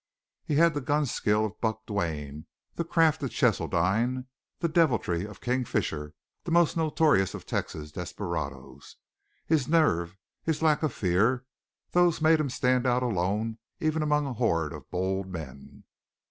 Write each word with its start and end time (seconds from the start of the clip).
He 0.43 0.55
had 0.55 0.73
the 0.73 0.81
gun 0.81 1.05
skill 1.05 1.45
of 1.45 1.61
Buck 1.61 1.85
Duane, 1.85 2.47
the 2.73 2.83
craft 2.83 3.21
of 3.21 3.29
Cheseldine, 3.29 4.25
the 4.57 4.67
deviltry 4.67 5.27
of 5.27 5.41
King 5.41 5.63
Fisher, 5.63 6.15
the 6.43 6.49
most 6.49 6.75
notorious 6.75 7.35
of 7.35 7.45
Texas 7.45 7.91
desperadoes. 7.91 8.95
His 9.45 9.67
nerve, 9.67 10.17
his 10.41 10.63
lack 10.63 10.81
of 10.81 10.91
fear 10.91 11.45
those 11.91 12.19
made 12.19 12.39
him 12.39 12.49
stand 12.49 12.87
out 12.87 13.03
alone 13.03 13.59
even 13.79 14.01
among 14.01 14.25
a 14.25 14.33
horde 14.33 14.73
of 14.73 14.89
bold 14.89 15.27
men. 15.27 15.83